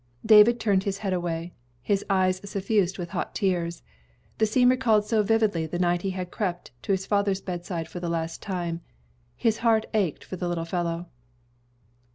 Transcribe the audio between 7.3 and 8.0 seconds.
bedside for